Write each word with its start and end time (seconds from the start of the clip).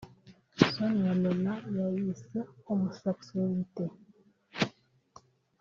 Sonia 0.71 1.13
Rolland 1.21 1.65
yayise 1.79 2.39
‘Homosexualité 2.67 3.85